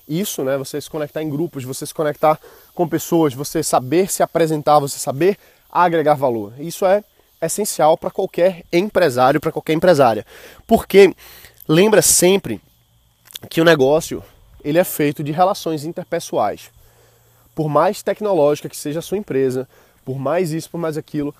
Isso, 0.08 0.44
né? 0.44 0.58
Você 0.58 0.80
se 0.80 0.90
conectar 0.90 1.22
em 1.22 1.30
grupos, 1.30 1.64
você 1.64 1.86
se 1.86 1.94
conectar 1.94 2.38
com 2.74 2.88
pessoas, 2.88 3.32
você 3.32 3.62
saber 3.62 4.10
se 4.10 4.22
apresentar, 4.22 4.78
você 4.78 4.98
saber 4.98 5.38
agregar 5.70 6.14
valor. 6.14 6.52
Isso 6.58 6.84
é 6.84 7.02
essencial 7.40 7.96
para 7.96 8.10
qualquer 8.10 8.64
empresário, 8.72 9.40
para 9.40 9.52
qualquer 9.52 9.72
empresária. 9.72 10.26
Porque 10.66 11.14
lembra 11.66 12.02
sempre 12.02 12.60
que 13.48 13.60
o 13.60 13.64
negócio 13.64 14.22
ele 14.62 14.78
é 14.78 14.84
feito 14.84 15.22
de 15.22 15.32
relações 15.32 15.84
interpessoais. 15.84 16.70
Por 17.54 17.68
mais 17.68 18.02
tecnológica 18.02 18.68
que 18.68 18.76
seja 18.76 18.98
a 18.98 19.02
sua 19.02 19.18
empresa, 19.18 19.68
por 20.04 20.18
mais 20.18 20.52
isso, 20.52 20.70
por 20.70 20.78
mais 20.78 20.96
aquilo, 20.96 21.34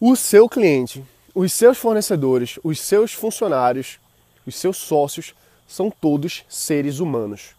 o 0.00 0.16
seu 0.16 0.48
cliente, 0.48 1.04
os 1.34 1.52
seus 1.52 1.78
fornecedores, 1.78 2.58
os 2.62 2.80
seus 2.80 3.12
funcionários, 3.12 3.98
os 4.46 4.54
seus 4.54 4.76
sócios 4.76 5.34
são 5.66 5.90
todos 5.90 6.44
seres 6.48 7.00
humanos. 7.00 7.50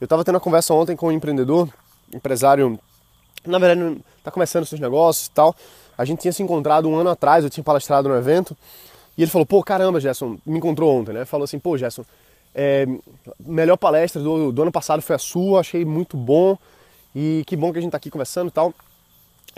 Eu 0.00 0.06
estava 0.06 0.24
tendo 0.24 0.34
uma 0.34 0.40
conversa 0.40 0.74
ontem 0.74 0.96
com 0.96 1.08
um 1.08 1.12
empreendedor, 1.12 1.68
empresário, 2.12 2.78
na 3.46 3.58
verdade 3.58 4.02
está 4.18 4.30
começando 4.30 4.66
seus 4.66 4.80
negócios 4.80 5.26
e 5.26 5.30
tal. 5.30 5.54
A 5.96 6.04
gente 6.04 6.20
tinha 6.20 6.32
se 6.32 6.42
encontrado 6.42 6.88
um 6.88 6.96
ano 6.96 7.10
atrás, 7.10 7.44
eu 7.44 7.50
tinha 7.50 7.64
palestrado 7.64 8.08
no 8.08 8.16
evento, 8.16 8.56
e 9.16 9.22
ele 9.22 9.30
falou, 9.30 9.46
pô, 9.46 9.62
caramba, 9.62 10.00
Gerson, 10.00 10.36
me 10.44 10.58
encontrou 10.58 10.94
ontem, 10.94 11.12
né? 11.12 11.24
Falou 11.24 11.44
assim, 11.44 11.58
pô, 11.58 11.78
Gerson, 11.78 12.04
é, 12.54 12.86
melhor 13.38 13.76
palestra 13.76 14.20
do, 14.20 14.52
do, 14.52 14.62
ano 14.62 14.72
passado 14.72 15.00
foi 15.00 15.16
a 15.16 15.18
sua, 15.18 15.60
achei 15.60 15.84
muito 15.84 16.16
bom 16.16 16.58
e 17.14 17.44
que 17.46 17.56
bom 17.56 17.72
que 17.72 17.78
a 17.78 17.80
gente 17.80 17.88
está 17.88 17.98
aqui 17.98 18.10
conversando 18.10 18.48
e 18.48 18.50
tal. 18.50 18.74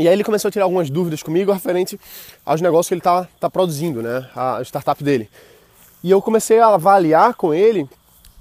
E 0.01 0.07
aí 0.07 0.15
ele 0.15 0.23
começou 0.23 0.49
a 0.49 0.53
tirar 0.53 0.65
algumas 0.65 0.89
dúvidas 0.89 1.25
comigo 1.25 1.51
referente 1.51 1.99
aos 2.47 2.61
negócios 2.61 2.87
que 2.87 2.95
ele 2.95 3.01
está 3.01 3.27
tá 3.41 3.51
produzindo, 3.51 4.01
né, 4.01 4.31
a 4.33 4.63
startup 4.63 5.03
dele. 5.03 5.29
E 6.05 6.11
eu 6.11 6.23
comecei 6.23 6.61
a 6.61 6.69
avaliar 6.69 7.35
com 7.35 7.53
ele 7.53 7.89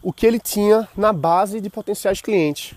o 0.03 0.13
que 0.13 0.27
ele 0.27 0.39
tinha 0.39 0.87
na 0.95 1.11
base 1.11 1.59
de 1.59 1.67
potenciais 1.67 2.21
clientes. 2.21 2.75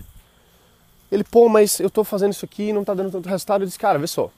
Ele, 1.12 1.22
pô, 1.22 1.46
mas 1.46 1.78
eu 1.78 1.88
estou 1.88 2.04
fazendo 2.04 2.32
isso 2.32 2.46
aqui 2.46 2.68
e 2.68 2.72
não 2.72 2.80
está 2.80 2.94
dando 2.94 3.10
tanto 3.10 3.28
resultado. 3.28 3.62
Eu 3.62 3.66
disse, 3.66 3.78
cara, 3.78 3.99
vê 3.99 4.06
só, 4.06 4.30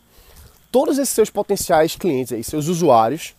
todos 0.72 0.98
esses 0.98 1.14
seus 1.14 1.30
potenciais 1.30 1.94
clientes 1.94 2.32
aí, 2.32 2.42
seus 2.42 2.66
usuários, 2.66 3.36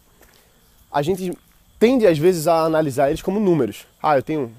a 0.89 1.01
gente 1.01 1.37
tende 1.77 2.07
às 2.07 2.17
vezes 2.17 2.47
a 2.47 2.63
analisar 2.63 3.09
eles 3.09 3.21
como 3.21 3.41
números. 3.41 3.85
Ah, 4.01 4.17
eu 4.17 4.23
tenho 4.23 4.55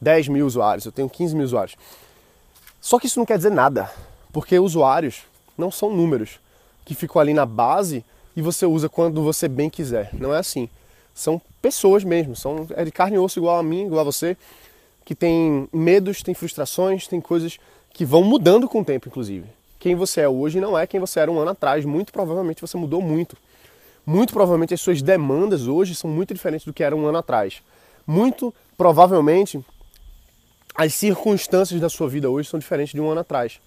10 0.00 0.26
mil 0.26 0.46
usuários, 0.46 0.84
eu 0.84 0.90
tenho 0.90 1.08
15 1.08 1.36
mil 1.36 1.44
usuários. 1.44 1.76
Só 2.80 2.98
que 2.98 3.06
isso 3.06 3.20
não 3.20 3.26
quer 3.26 3.36
dizer 3.36 3.52
nada, 3.52 3.88
porque 4.32 4.58
usuários 4.58 5.22
não 5.56 5.70
são 5.70 5.94
números 5.94 6.40
que 6.84 6.94
ficam 6.94 7.20
ali 7.20 7.34
na 7.34 7.46
base 7.46 8.04
e 8.36 8.42
você 8.42 8.66
usa 8.66 8.88
quando 8.88 9.22
você 9.22 9.48
bem 9.48 9.68
quiser. 9.70 10.10
Não 10.12 10.34
é 10.34 10.38
assim. 10.38 10.68
São 11.14 11.40
pessoas 11.62 12.04
mesmo, 12.04 12.36
são 12.36 12.66
é 12.76 12.84
de 12.84 12.92
carne 12.92 13.16
e 13.16 13.18
osso 13.18 13.38
igual 13.38 13.58
a 13.58 13.62
mim, 13.62 13.86
igual 13.86 14.00
a 14.00 14.04
você, 14.04 14.36
que 15.04 15.14
tem 15.14 15.68
medos, 15.72 16.22
tem 16.22 16.34
frustrações, 16.34 17.06
tem 17.06 17.20
coisas 17.20 17.58
que 17.92 18.04
vão 18.04 18.22
mudando 18.22 18.68
com 18.68 18.80
o 18.80 18.84
tempo, 18.84 19.08
inclusive. 19.08 19.46
Quem 19.78 19.94
você 19.94 20.20
é 20.20 20.28
hoje 20.28 20.60
não 20.60 20.78
é 20.78 20.86
quem 20.86 21.00
você 21.00 21.20
era 21.20 21.30
um 21.30 21.38
ano 21.38 21.52
atrás. 21.52 21.84
Muito 21.84 22.12
provavelmente 22.12 22.60
você 22.60 22.76
mudou 22.76 23.00
muito 23.00 23.36
muito 24.06 24.32
provavelmente 24.32 24.72
as 24.72 24.80
suas 24.80 25.02
demandas 25.02 25.66
hoje 25.66 25.94
são 25.94 26.08
muito 26.08 26.32
diferentes 26.32 26.64
do 26.64 26.72
que 26.72 26.84
eram 26.84 27.00
um 27.00 27.06
ano 27.06 27.18
atrás. 27.18 27.60
Muito 28.06 28.54
provavelmente 28.78 29.60
as 30.76 30.94
circunstâncias 30.94 31.80
da 31.80 31.88
sua 31.88 32.08
vida 32.08 32.30
hoje 32.30 32.48
são 32.48 32.60
diferentes 32.60 32.94
de 32.94 33.00
um 33.00 33.10
ano 33.10 33.22
atrás. 33.22 33.60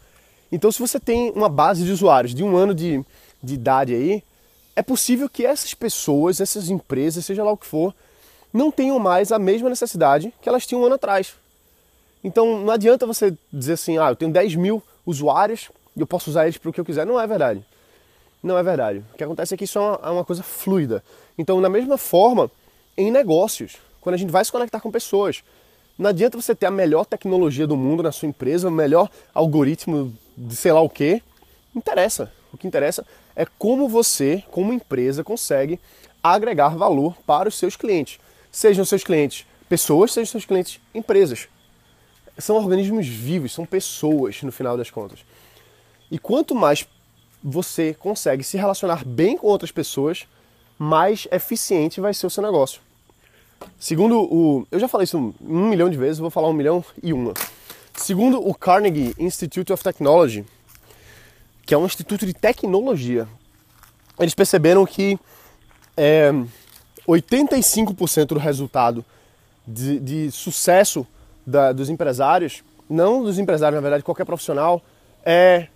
Então, 0.52 0.72
se 0.72 0.80
você 0.80 1.00
tem 1.00 1.32
uma 1.32 1.50
base 1.50 1.84
de 1.84 1.92
usuários 1.92 2.34
de 2.34 2.44
um 2.44 2.58
ano 2.58 2.74
de, 2.74 3.04
de 3.42 3.54
idade 3.54 3.94
aí, 3.94 4.24
é 4.76 4.82
possível 4.82 5.30
que 5.30 5.46
essas 5.46 5.74
pessoas, 5.74 6.40
essas 6.40 6.70
empresas, 6.70 7.26
seja 7.26 7.44
lá 7.44 7.52
o 7.52 7.58
que 7.58 7.66
for, 7.66 7.94
não 8.52 8.72
tenham 8.72 8.98
mais 8.98 9.32
a 9.32 9.38
mesma 9.38 9.70
necessidade 9.70 10.34
que 10.42 10.50
elas 10.50 10.66
tinham 10.66 10.82
um 10.82 10.86
ano 10.86 10.96
atrás. 10.96 11.34
Então, 12.24 12.60
não 12.62 12.72
adianta 12.72 13.06
você 13.06 13.34
dizer 13.52 13.74
assim, 13.74 13.98
ah, 13.98 14.10
eu 14.10 14.16
tenho 14.16 14.32
10 14.32 14.56
mil 14.56 14.82
usuários 15.06 15.70
e 15.96 16.00
eu 16.02 16.08
posso 16.08 16.30
usar 16.30 16.44
eles 16.44 16.58
para 16.58 16.70
o 16.70 16.74
que 16.74 16.80
eu 16.80 16.86
quiser. 16.86 17.06
Não 17.06 17.20
é 17.20 17.28
verdade. 17.28 17.64
Não 18.42 18.58
é 18.58 18.64
verdade. 18.64 19.04
O 19.14 19.18
que 19.18 19.24
acontece 19.24 19.54
é 19.54 19.58
que 19.58 19.66
isso 19.66 19.78
é 19.78 19.82
uma, 19.82 20.00
é 20.04 20.10
uma 20.10 20.26
coisa 20.26 20.42
fluida. 20.42 21.04
Então, 21.38 21.62
da 21.62 21.70
mesma 21.70 21.98
forma, 21.98 22.50
em 22.98 23.12
negócios, 23.12 23.78
quando 24.02 24.16
a 24.16 24.18
gente 24.18 24.32
vai 24.32 24.44
se 24.44 24.52
conectar 24.52 24.80
com 24.80 24.92
pessoas, 24.92 25.44
não 25.98 26.10
adianta 26.10 26.42
você 26.42 26.56
ter 26.56 26.66
a 26.66 26.72
melhor 26.72 27.06
tecnologia 27.06 27.68
do 27.68 27.76
mundo 27.76 28.02
na 28.02 28.12
sua 28.12 28.28
empresa, 28.28 28.70
o 28.70 28.72
melhor 28.72 29.10
algoritmo 29.34 30.14
de 30.40 30.56
sei 30.56 30.72
lá 30.72 30.82
o 30.82 30.90
que. 30.90 31.22
Interessa. 31.76 32.32
O 32.52 32.58
que 32.58 32.66
interessa 32.66 33.06
é 33.36 33.46
como 33.58 33.88
você, 33.88 34.44
como 34.50 34.74
empresa, 34.74 35.24
consegue 35.24 35.80
agregar 36.24 36.70
valor 36.70 37.16
para 37.26 37.50
os 37.50 37.58
seus 37.58 37.76
clientes. 37.76 38.20
Sejam 38.52 38.84
seus 38.86 39.04
clientes 39.04 39.46
pessoas, 39.68 40.12
sejam 40.12 40.32
seus 40.32 40.46
clientes 40.46 40.80
empresas. 40.96 41.48
São 42.38 42.56
organismos 42.56 43.08
vivos, 43.08 43.52
são 43.52 43.66
pessoas 43.66 44.42
no 44.42 44.52
final 44.52 44.76
das 44.76 44.90
contas. 44.90 45.20
E 46.10 46.18
quanto 46.18 46.56
mais 46.56 46.88
você 47.44 47.94
consegue 47.94 48.44
se 48.44 48.58
relacionar 48.58 49.06
bem 49.06 49.38
com 49.38 49.48
outras 49.48 49.72
pessoas, 49.72 50.26
mais 50.78 51.28
eficiente 51.32 52.02
vai 52.02 52.14
ser 52.14 52.26
o 52.26 52.30
seu 52.30 52.42
negócio. 52.42 52.82
Segundo 53.78 54.22
o. 54.22 54.66
Eu 54.72 54.80
já 54.80 54.88
falei 54.88 55.04
isso 55.04 55.18
um 55.18 55.70
milhão 55.70 55.90
de 55.90 55.98
vezes, 55.98 56.18
vou 56.18 56.30
falar 56.30 56.48
um 56.48 56.54
milhão 56.54 56.84
e 57.04 57.14
uma. 57.14 57.34
Segundo 58.00 58.40
o 58.40 58.56
Carnegie 58.56 59.14
Institute 59.20 59.74
of 59.74 59.84
Technology, 59.84 60.46
que 61.66 61.74
é 61.74 61.78
um 61.78 61.86
instituto 61.86 62.26
de 62.26 62.34
tecnologia, 62.34 63.28
eles 64.18 64.34
perceberam 64.34 64.86
que 64.86 65.20
é, 65.98 66.32
85% 67.06 68.28
do 68.28 68.40
resultado 68.40 69.04
de, 69.68 70.00
de 70.00 70.32
sucesso 70.32 71.06
da, 71.46 71.74
dos 71.74 71.90
empresários, 71.90 72.64
não 72.90 73.22
dos 73.22 73.38
empresários, 73.38 73.76
na 73.76 73.82
verdade, 73.82 74.02
qualquer 74.02 74.26
profissional, 74.26 74.82
é 75.26 75.68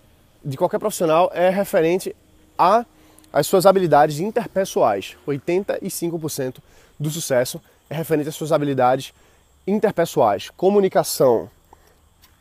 de 0.43 0.55
qualquer 0.55 0.79
profissional 0.79 1.29
é 1.33 1.49
referente 1.49 2.15
a 2.57 2.85
as 3.33 3.45
suas 3.45 3.65
habilidades 3.65 4.19
interpessoais. 4.19 5.17
85% 5.27 6.59
do 6.97 7.09
sucesso 7.09 7.61
é 7.89 7.93
referente 7.93 8.29
às 8.29 8.35
suas 8.35 8.53
habilidades 8.53 9.13
interpessoais, 9.67 10.49
comunicação, 10.51 11.49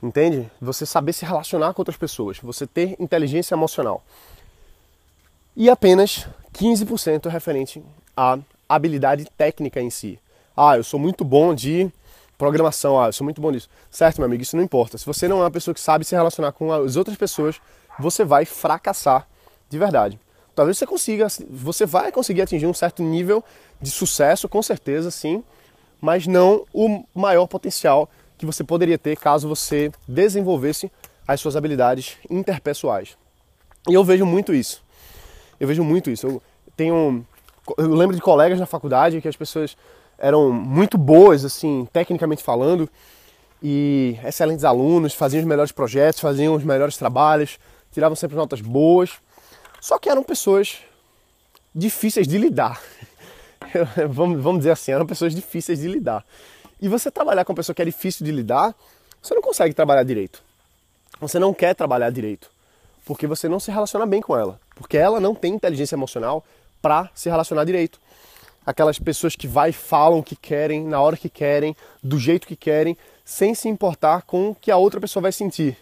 entende? 0.03 0.51
Você 0.61 0.85
saber 0.85 1.13
se 1.13 1.25
relacionar 1.25 1.73
com 1.73 1.81
outras 1.81 1.97
pessoas, 1.97 2.39
você 2.39 2.67
ter 2.67 2.97
inteligência 2.99 3.55
emocional. 3.55 4.03
E 5.57 5.71
apenas 5.71 6.27
15% 6.55 7.27
é 7.27 7.29
referente 7.29 7.83
à 8.17 8.39
habilidade 8.69 9.27
técnica 9.37 9.81
em 9.81 9.91
si. 9.91 10.19
Ah, 10.57 10.77
eu 10.77 10.85
sou 10.85 10.99
muito 10.99 11.25
bom 11.25 11.55
de 11.55 11.91
programação, 12.37 13.01
ah, 13.01 13.07
eu 13.07 13.13
sou 13.13 13.25
muito 13.25 13.41
bom 13.41 13.51
nisso. 13.51 13.69
Certo, 13.91 14.19
meu 14.19 14.27
amigo, 14.27 14.43
isso 14.43 14.57
não 14.57 14.65
importa. 14.65 14.99
Se 14.99 15.07
você 15.07 15.29
não 15.29 15.39
é 15.39 15.45
uma 15.45 15.51
pessoa 15.51 15.75
que 15.75 15.81
sabe 15.81 16.05
se 16.05 16.15
relacionar 16.15 16.53
com 16.53 16.73
as 16.73 16.97
outras 16.97 17.17
pessoas, 17.17 17.61
você 17.99 18.25
vai 18.25 18.45
fracassar 18.45 19.29
de 19.69 19.79
verdade. 19.79 20.19
Talvez 20.55 20.77
você 20.77 20.87
consiga, 20.87 21.29
você 21.49 21.87
vai 21.87 22.13
conseguir 22.13 22.43
atingir 22.43 22.67
um 22.67 22.75
certo 22.75 23.03
nível 23.03 23.43
de 23.81 23.91
sucesso, 23.91 24.49
com 24.49 24.63
certeza, 24.63 25.11
sim, 25.11 25.43
mas 26.01 26.27
não 26.27 26.67
o 26.73 27.05
maior 27.15 27.47
potencial 27.47 28.09
que 28.43 28.47
você 28.47 28.65
poderia 28.65 28.99
ter 28.99 29.17
caso 29.17 29.49
você 29.49 29.93
desenvolvesse 30.09 30.91
as 31.29 31.41
suas 31.41 31.55
habilidades 31.55 32.17
interpessoais. 32.29 33.17
E 33.89 33.95
eu 33.95 34.03
vejo 34.03 34.27
muito 34.27 34.53
isso. 34.53 34.83
Eu 35.61 35.69
vejo 35.69 35.85
muito 35.85 36.11
isso. 36.11 36.27
Eu 36.27 36.43
tenho 36.77 37.25
eu 37.79 37.95
lembro 37.95 38.17
de 38.17 38.21
colegas 38.21 38.59
na 38.59 38.67
faculdade 38.67 39.21
que 39.21 39.29
as 39.29 39.37
pessoas 39.37 39.77
eram 40.19 40.51
muito 40.51 40.99
boas 40.99 41.45
assim, 41.45 41.87
tecnicamente 41.93 42.43
falando, 42.43 42.91
e 43.63 44.19
excelentes 44.25 44.65
alunos, 44.65 45.15
faziam 45.15 45.41
os 45.41 45.47
melhores 45.47 45.71
projetos, 45.71 46.19
faziam 46.19 46.57
os 46.57 46.65
melhores 46.65 46.97
trabalhos, 46.97 47.61
tiravam 47.93 48.17
sempre 48.17 48.37
notas 48.37 48.61
boas, 48.61 49.13
só 49.81 50.01
que 50.01 50.11
eram 50.11 50.25
pessoas 50.25 50.79
difíceis 51.73 52.27
de 52.27 52.39
lidar. 52.39 52.83
vamos, 54.11 54.43
vamos 54.43 54.59
dizer 54.59 54.73
assim, 54.73 54.91
eram 54.91 55.07
pessoas 55.07 55.33
difíceis 55.33 55.79
de 55.79 55.87
lidar. 55.87 56.25
E 56.83 56.89
você 56.89 57.13
trabalhar 57.13 57.45
com 57.45 57.53
uma 57.53 57.57
pessoa 57.57 57.77
que 57.77 57.81
é 57.81 57.85
difícil 57.85 58.27
de 58.27 58.33
lidar, 58.33 58.75
você 59.23 59.33
não 59.37 59.41
consegue 59.41 59.73
trabalhar 59.73 60.03
direito. 60.03 60.43
Você 61.21 61.39
não 61.39 61.55
quer 61.55 61.77
trabalhar 61.77 62.11
direito, 62.11 62.51
porque 63.07 63.25
você 63.25 63.49
não 63.49 63.61
se 63.61 63.71
relaciona 63.71 64.05
bem 64.05 64.21
com 64.21 64.37
ela, 64.37 64.59
porque 64.75 64.99
ela 64.99 65.21
não 65.21 65.33
tem 65.33 65.55
inteligência 65.55 65.95
emocional 65.95 66.45
para 66.83 67.09
se 67.15 67.31
relacionar 67.31 67.63
direito. 67.63 68.01
Aquelas 68.67 68.99
pessoas 68.99 69.37
que 69.37 69.47
vai 69.47 69.71
e 69.71 69.73
falam 69.73 70.21
que 70.23 70.35
querem, 70.35 70.85
na 70.85 71.01
hora 71.01 71.17
que 71.17 71.29
querem, 71.29 71.77
do 72.03 72.19
jeito 72.19 72.49
que 72.49 72.57
querem, 72.57 72.99
sem 73.25 73.55
se 73.55 73.69
importar 73.69 74.23
com 74.23 74.51
o 74.51 74.55
que 74.55 74.69
a 74.73 74.77
outra 74.77 75.01
pessoa 75.01 75.23
vai 75.23 75.31
sentir. 75.31 75.79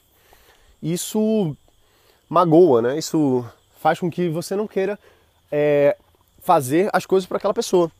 Isso 0.83 1.57
magoa, 2.29 2.83
né? 2.83 2.99
Isso 2.99 3.43
faz 3.81 3.99
com 3.99 4.11
que 4.11 4.29
você 4.29 4.55
não 4.55 4.67
queira 4.67 4.99
é, 5.51 5.97
fazer 6.43 6.91
as 6.93 7.07
coisas 7.07 7.27
para 7.27 7.39
aquela 7.39 7.55
pessoa. 7.55 7.91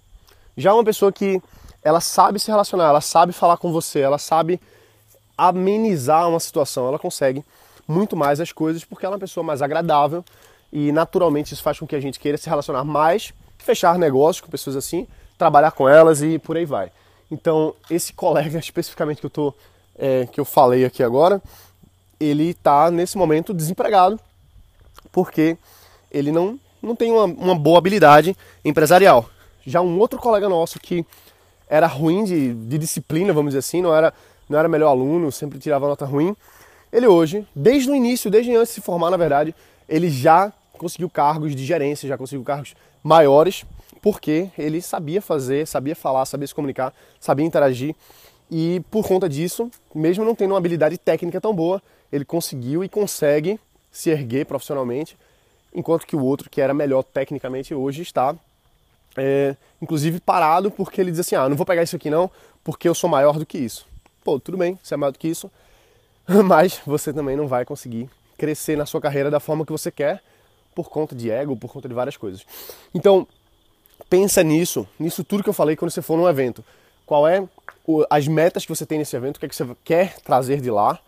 Já 0.55 0.75
uma 0.75 0.85
pessoa 0.85 1.11
que 1.11 1.41
ela 1.83 2.01
sabe 2.01 2.39
se 2.39 2.51
relacionar, 2.51 2.89
ela 2.89 3.01
sabe 3.01 3.33
falar 3.33 3.57
com 3.57 3.73
você, 3.73 4.01
ela 4.01 4.19
sabe 4.19 4.61
amenizar 5.37 6.29
uma 6.29 6.41
situação, 6.41 6.87
ela 6.89 6.99
consegue 6.99 7.45
muito 7.89 8.17
mais 8.17 8.41
as 8.41 8.53
coisas 8.53 8.85
porque 8.85 9.05
ela 9.05 9.15
é 9.15 9.17
uma 9.17 9.21
pessoa 9.21 9.43
mais 9.43 9.63
agradável 9.63 10.25
e 10.73 10.93
naturalmente 10.93 11.53
isso 11.53 11.63
faz 11.63 11.79
com 11.79 11.87
que 11.87 11.97
a 11.97 12.01
gente 12.01 12.21
queira 12.21 12.39
se 12.39 12.49
relacionar 12.49 12.85
mais, 12.85 13.33
fechar 13.59 13.99
negócios 13.99 14.41
com 14.41 14.51
pessoas 14.51 14.77
assim, 14.77 15.07
trabalhar 15.37 15.73
com 15.73 15.89
elas 15.89 16.23
e 16.23 16.39
por 16.39 16.57
aí 16.57 16.65
vai. 16.65 16.93
Então, 17.31 17.75
esse 17.89 18.13
colega 18.13 18.59
especificamente 18.61 19.21
que 19.21 19.27
eu 19.27 19.31
tô, 19.31 19.55
é, 19.99 20.27
que 20.27 20.39
eu 20.39 20.45
falei 20.45 20.85
aqui 20.85 21.03
agora, 21.03 21.43
ele 22.19 22.51
está 22.51 22.91
nesse 22.91 23.17
momento 23.17 23.55
desempregado 23.55 24.21
porque 25.11 25.57
ele 26.11 26.31
não, 26.31 26.59
não 26.83 26.95
tem 26.95 27.11
uma, 27.11 27.25
uma 27.25 27.55
boa 27.55 27.79
habilidade 27.79 28.37
empresarial. 28.65 29.29
Já 29.67 29.81
um 29.81 29.99
outro 29.99 30.19
colega 30.19 30.49
nosso 30.49 30.79
que 30.79 31.05
era 31.71 31.87
ruim 31.87 32.25
de, 32.25 32.53
de 32.53 32.77
disciplina, 32.77 33.33
vamos 33.33 33.51
dizer 33.51 33.61
assim, 33.61 33.81
não 33.81 33.95
era, 33.95 34.13
não 34.49 34.59
era 34.59 34.69
melhor 34.69 34.89
aluno, 34.89 35.31
sempre 35.31 35.57
tirava 35.61 35.87
nota 35.87 36.05
ruim. 36.05 36.37
Ele 36.93 37.07
hoje, 37.07 37.47
desde 37.55 37.89
o 37.89 37.95
início, 37.95 38.29
desde 38.29 38.53
antes 38.57 38.71
de 38.71 38.75
se 38.75 38.81
formar, 38.81 39.09
na 39.09 39.17
verdade, 39.17 39.55
ele 39.89 40.11
já 40.11 40.53
conseguiu 40.77 41.09
cargos 41.09 41.55
de 41.55 41.65
gerência, 41.65 42.09
já 42.09 42.19
conseguiu 42.19 42.43
cargos 42.43 42.75
maiores, 43.05 43.65
porque 44.03 44.51
ele 44.59 44.83
sabia 44.83 45.23
fazer, 45.23 45.65
sabia 45.65 45.95
falar, 45.95 46.27
sabia 46.27 46.49
se 46.49 46.55
comunicar, 46.55 46.93
sabia 47.21 47.47
interagir. 47.47 47.95
E 48.51 48.83
por 48.91 49.07
conta 49.07 49.29
disso, 49.29 49.71
mesmo 49.95 50.25
não 50.25 50.35
tendo 50.35 50.51
uma 50.51 50.59
habilidade 50.59 50.99
técnica 50.99 51.41
tão 51.41 51.55
boa, 51.55 51.81
ele 52.11 52.25
conseguiu 52.25 52.83
e 52.83 52.89
consegue 52.89 53.61
se 53.93 54.11
erguer 54.11 54.45
profissionalmente, 54.45 55.17
enquanto 55.73 56.05
que 56.05 56.17
o 56.17 56.25
outro, 56.25 56.51
que 56.51 56.61
era 56.61 56.75
melhor 56.75 57.05
tecnicamente, 57.05 57.73
hoje 57.73 58.03
está 58.03 58.35
é, 59.17 59.57
inclusive 59.81 60.21
parado 60.21 60.71
porque 60.71 61.01
ele 61.01 61.11
diz 61.11 61.21
assim: 61.21 61.35
ah, 61.35 61.49
não 61.49 61.57
vou 61.57 61.67
pegar 61.67 61.83
isso 61.83 61.97
aqui 61.97 62.11
não, 62.11 62.31
porque 62.63 62.89
eu 62.89 62.95
sou 62.95 63.09
maior 63.09 63.39
do 63.39 63.47
que 63.47 63.59
isso. 63.59 63.87
Pô, 64.23 64.39
tudo 64.39 64.59
bem, 64.59 64.79
você 64.83 64.95
é 64.95 64.97
maior 64.97 65.13
do 65.13 65.19
que 65.19 65.29
isso, 65.29 65.51
mas 66.45 66.81
você 66.87 67.13
também 67.13 67.37
não 67.37 67.49
vai 67.49 67.65
conseguir 67.65 68.09
crescer 68.37 68.77
na 68.77 68.87
sua 68.87 69.01
carreira 69.01 69.31
da 69.31 69.41
forma 69.41 69.67
que 69.67 69.73
você 69.73 69.91
quer 69.91 70.23
por 70.75 70.89
conta 70.89 71.15
de 71.15 71.31
ego, 71.31 71.57
por 71.57 71.73
conta 71.73 71.89
de 71.89 71.95
várias 71.95 72.17
coisas. 72.17 72.47
Então, 72.95 73.27
pensa 74.09 74.43
nisso, 74.43 74.89
nisso 74.99 75.23
tudo 75.25 75.43
que 75.43 75.49
eu 75.49 75.55
falei 75.55 75.77
quando 75.77 75.91
você 75.91 76.01
for 76.01 76.17
num 76.17 76.29
evento. 76.29 76.65
Qual 77.05 77.27
é 77.27 77.47
o, 77.87 78.05
as 78.09 78.27
metas 78.29 78.65
que 78.65 78.75
você 78.75 78.87
tem 78.87 78.99
nesse 78.99 79.17
evento, 79.17 79.37
o 79.37 79.41
que, 79.41 79.47
é 79.47 79.49
que 79.49 79.55
você 79.55 79.67
quer 79.85 80.17
trazer 80.21 80.61
de 80.61 80.71
lá, 80.71 80.99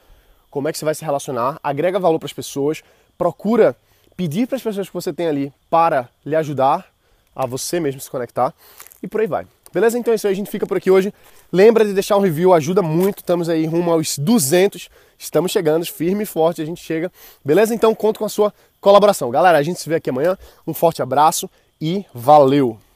como 0.51 0.69
é 0.69 0.73
que 0.73 0.79
você 0.79 0.85
vai 0.85 0.95
se 0.95 1.05
relacionar, 1.05 1.59
agrega 1.63 1.99
valor 1.99 2.19
para 2.19 2.27
as 2.27 2.33
pessoas, 2.33 2.83
procura 3.17 3.77
pedir 4.17 4.47
para 4.47 4.57
as 4.57 4.63
pessoas 4.63 4.89
que 4.89 4.95
você 4.95 5.13
tem 5.13 5.27
ali 5.27 5.53
para 5.71 6.09
lhe 6.27 6.37
ajudar 6.37 6.92
a 7.35 7.47
você 7.47 7.81
mesmo 7.81 8.01
se 8.01 8.11
conectar 8.11 8.55
e 9.03 9.09
por 9.09 9.21
aí 9.21 9.27
vai. 9.27 9.47
Beleza? 9.73 9.99
Então 9.99 10.13
é 10.13 10.17
isso 10.17 10.27
aí, 10.27 10.33
a 10.33 10.37
gente 10.37 10.51
fica 10.51 10.67
por 10.67 10.77
aqui 10.77 10.91
hoje. 10.91 11.13
Lembra 11.51 11.85
de 11.85 11.95
deixar 11.95 12.17
um 12.17 12.21
review, 12.21 12.53
ajuda 12.53 12.83
muito. 12.83 13.21
Estamos 13.21 13.49
aí 13.49 13.65
rumo 13.65 13.91
aos 13.91 14.19
200. 14.19 14.91
Estamos 15.19 15.51
chegando, 15.51 15.87
firme 15.87 16.25
e 16.25 16.27
forte, 16.27 16.61
a 16.61 16.67
gente 16.67 16.83
chega. 16.83 17.11
Beleza? 17.43 17.75
Então 17.75 17.95
conto 17.95 18.19
com 18.19 18.27
a 18.27 18.29
sua 18.29 18.53
colaboração. 18.81 19.31
Galera, 19.31 19.57
a 19.57 19.63
gente 19.63 19.81
se 19.81 19.89
vê 19.89 19.95
aqui 19.95 20.11
amanhã. 20.11 20.37
Um 20.67 20.75
forte 20.75 21.01
abraço 21.01 21.49
e 21.81 22.05
valeu! 22.13 22.92